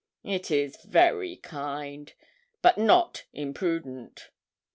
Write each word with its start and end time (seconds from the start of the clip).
It 0.23 0.49
is 0.49 0.77
very 0.77 1.35
kind, 1.35 2.11
but 2.63 2.75
not 2.79 3.25
imprudent.' 3.33 4.31